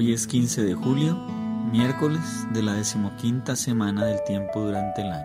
[0.00, 1.16] Hoy es 15 de julio,
[1.72, 2.20] miércoles
[2.52, 5.24] de la decimoquinta semana del tiempo durante el año.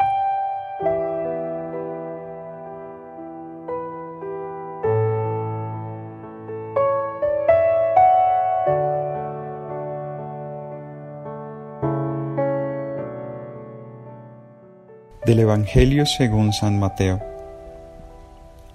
[15.23, 17.21] Del Evangelio según San Mateo.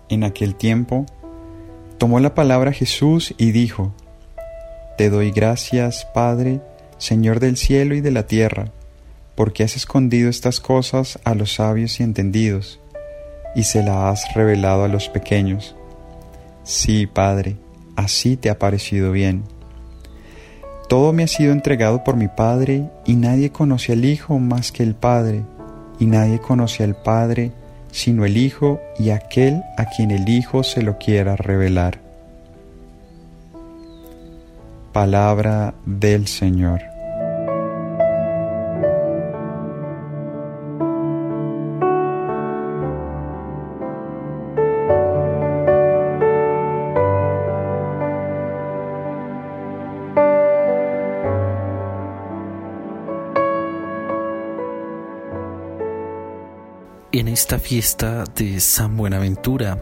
[0.08, 1.06] En aquel tiempo,
[1.98, 3.92] tomó la palabra Jesús y dijo,
[4.98, 6.60] te doy gracias, Padre,
[6.98, 8.72] Señor del cielo y de la tierra,
[9.36, 12.80] porque has escondido estas cosas a los sabios y entendidos,
[13.54, 15.76] y se las has revelado a los pequeños.
[16.64, 17.54] Sí, Padre,
[17.94, 19.44] así te ha parecido bien.
[20.88, 24.82] Todo me ha sido entregado por mi Padre, y nadie conoce al Hijo más que
[24.82, 25.44] el Padre,
[26.00, 27.52] y nadie conoce al Padre
[27.92, 32.07] sino el Hijo y aquel a quien el Hijo se lo quiera revelar.
[34.98, 36.80] Palabra del Señor.
[57.12, 59.78] En esta fiesta de San Buenaventura,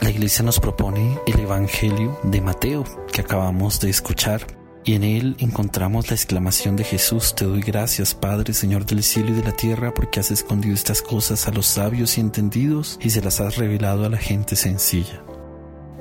[0.00, 4.46] la iglesia nos propone el Evangelio de Mateo que acabamos de escuchar
[4.84, 9.30] y en él encontramos la exclamación de Jesús, te doy gracias Padre, Señor del cielo
[9.30, 13.10] y de la tierra, porque has escondido estas cosas a los sabios y entendidos y
[13.10, 15.22] se las has revelado a la gente sencilla.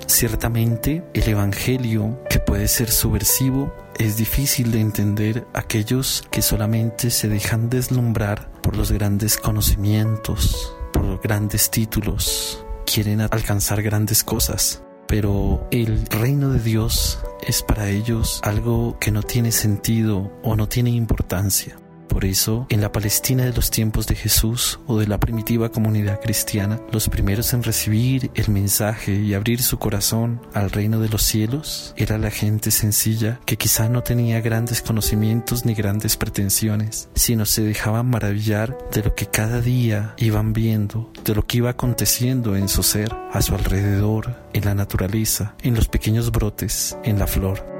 [0.06, 7.28] Ciertamente, el Evangelio, que puede ser subversivo, es difícil de entender aquellos que solamente se
[7.28, 15.68] dejan deslumbrar por los grandes conocimientos, por los grandes títulos, quieren alcanzar grandes cosas, pero
[15.72, 20.92] el reino de Dios es para ellos algo que no tiene sentido o no tiene
[20.92, 21.78] importancia.
[22.18, 26.19] Por eso, en la Palestina de los tiempos de Jesús o de la primitiva comunidad
[26.19, 31.22] cristiana, los primeros en recibir el mensaje y abrir su corazón al reino de los
[31.22, 37.46] cielos era la gente sencilla que quizá no tenía grandes conocimientos ni grandes pretensiones, sino
[37.46, 42.56] se dejaban maravillar de lo que cada día iban viendo, de lo que iba aconteciendo
[42.56, 47.28] en su ser, a su alrededor, en la naturaleza, en los pequeños brotes, en la
[47.28, 47.77] flor.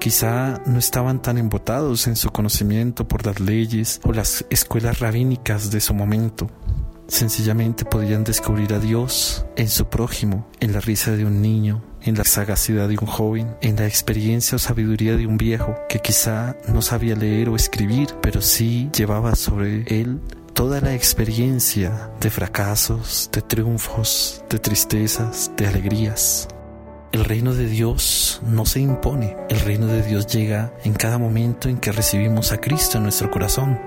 [0.00, 5.70] Quizá no estaban tan embotados en su conocimiento por las leyes o las escuelas rabínicas
[5.70, 6.48] de su momento.
[7.08, 12.16] Sencillamente podían descubrir a Dios en su prójimo, en la risa de un niño, en
[12.16, 16.56] la sagacidad de un joven, en la experiencia o sabiduría de un viejo que quizá
[16.68, 20.20] no sabía leer o escribir, pero sí llevaba sobre él
[20.52, 26.48] toda la experiencia de fracasos, de triunfos, de tristezas, de alegrías.
[27.12, 31.68] El reino de Dios no se impone, el reino de Dios llega en cada momento
[31.68, 33.80] en que recibimos a Cristo en nuestro corazón.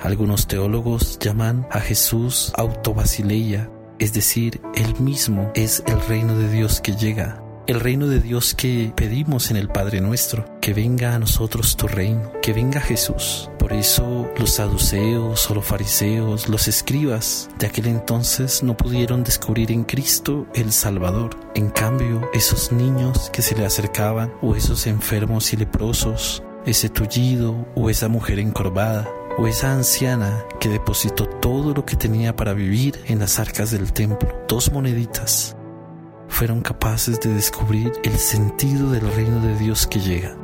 [0.00, 3.68] Algunos teólogos llaman a Jesús autobasileia,
[3.98, 8.54] es decir, Él mismo es el reino de Dios que llega el reino de Dios
[8.54, 13.50] que pedimos en el Padre nuestro, que venga a nosotros tu reino, que venga Jesús.
[13.66, 19.72] Por eso los saduceos o los fariseos, los escribas de aquel entonces no pudieron descubrir
[19.72, 21.30] en Cristo el Salvador.
[21.56, 27.66] En cambio, esos niños que se le acercaban o esos enfermos y leprosos, ese tullido
[27.74, 33.02] o esa mujer encorvada, o esa anciana que depositó todo lo que tenía para vivir
[33.06, 35.56] en las arcas del templo, dos moneditas,
[36.28, 40.36] fueron capaces de descubrir el sentido del reino de Dios que llega.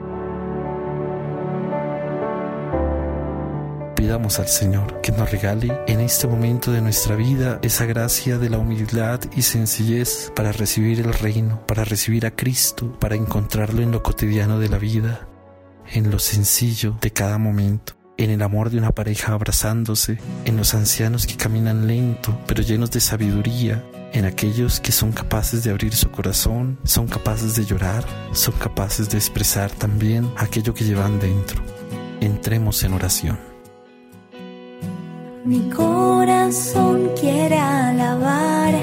[4.03, 8.51] Pidamos al Señor que nos regale en este momento de nuestra vida esa gracia de
[8.51, 13.93] la humildad y sencillez para recibir el reino, para recibir a Cristo, para encontrarlo en
[13.93, 15.29] lo cotidiano de la vida,
[15.93, 20.75] en lo sencillo de cada momento en el amor de una pareja abrazándose, en los
[20.75, 25.95] ancianos que caminan lento pero llenos de sabiduría, en aquellos que son capaces de abrir
[25.95, 31.63] su corazón, son capaces de llorar, son capaces de expresar también aquello que llevan dentro.
[32.21, 33.52] Entremos en oración.
[35.45, 38.75] Mi corazón quiere alabar,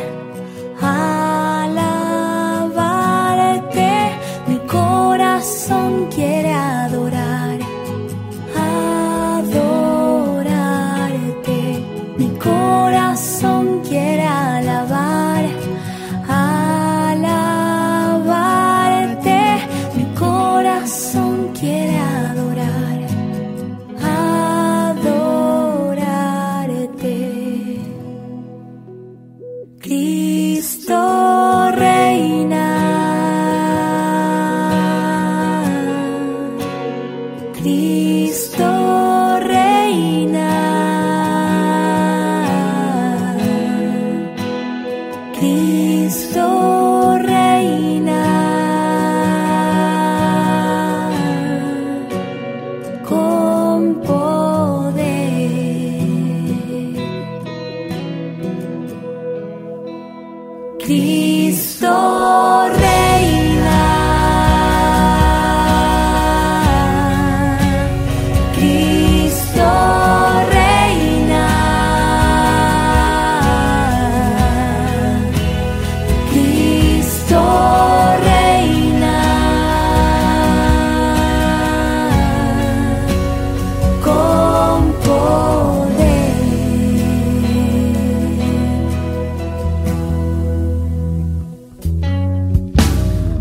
[60.89, 62.28] Cristo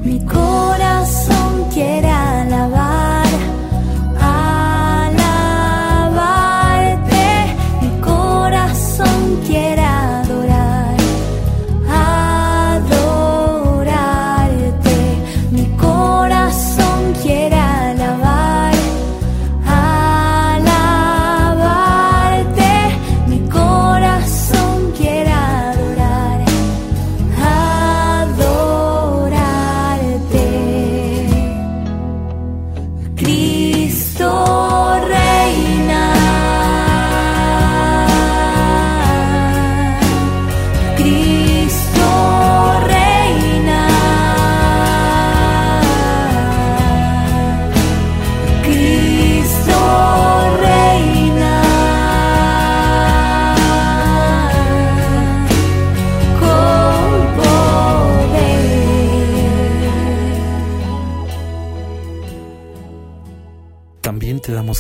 [0.09, 0.68] Mi corazón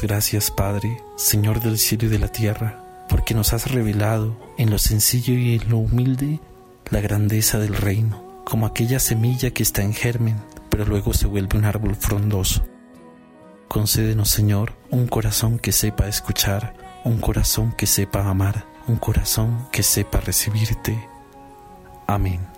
[0.02, 4.78] gracias, Padre, Señor del cielo y de la tierra, porque nos has revelado en lo
[4.78, 6.40] sencillo y en lo humilde
[6.90, 10.36] la grandeza del reino, como aquella semilla que está en germen,
[10.68, 12.64] pero luego se vuelve un árbol frondoso.
[13.68, 16.74] Concédenos, Señor, un corazón que sepa escuchar,
[17.04, 20.98] un corazón que sepa amar, un corazón que sepa recibirte.
[22.06, 22.57] Amén.